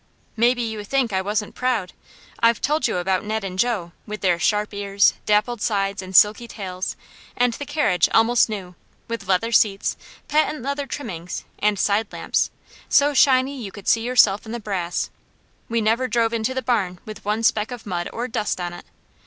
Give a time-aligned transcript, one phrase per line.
[0.35, 1.93] Maybe you think I wasn't proud!
[2.39, 6.47] I've told you about Ned and Jo, with their sharp ears, dappled sides, and silky
[6.47, 6.95] tails,
[7.37, 8.73] and the carriage almost new,
[9.07, 9.95] with leather seats,
[10.27, 12.49] patent leather trimmings, and side lamps,
[12.89, 15.11] so shiny you could see yourself in the brass.
[15.69, 18.85] We never drove into the barn with one speck of mud or dust on it.